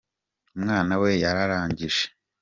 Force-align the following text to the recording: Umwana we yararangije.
Umwana 0.57 0.93
we 1.01 1.09
yararangije. 1.23 2.03